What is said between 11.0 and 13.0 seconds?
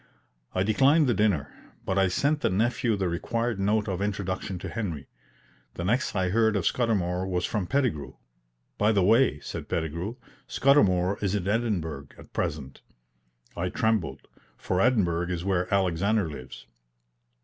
is in Edinburgh at present."